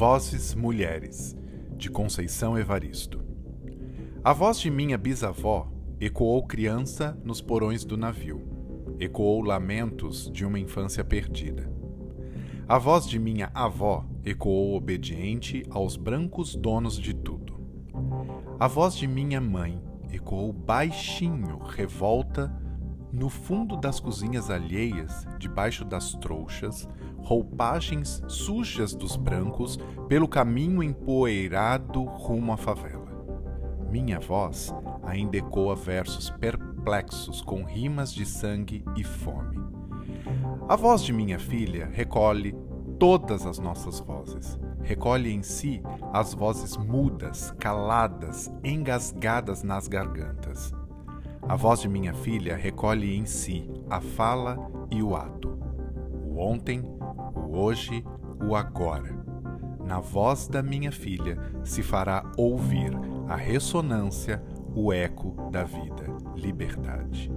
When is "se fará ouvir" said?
61.64-62.92